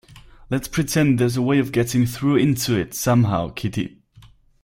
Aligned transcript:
Let’s 0.49 0.67
pretend 0.67 1.19
there’s 1.19 1.37
a 1.37 1.43
way 1.43 1.59
of 1.59 1.71
getting 1.71 2.07
through 2.07 2.37
into 2.37 2.73
it, 2.75 2.95
somehow, 2.95 3.49
Kitty. 3.49 4.01